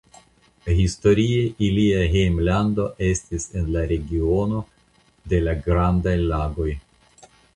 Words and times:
Historie 0.77 1.41
ilia 1.65 1.99
hejmlando 2.13 2.87
estis 3.09 3.45
en 3.61 3.69
la 3.77 3.83
regiono 3.93 4.61
de 5.35 5.43
la 5.49 5.57
Grandaj 5.67 6.17
Lagoj. 6.33 6.69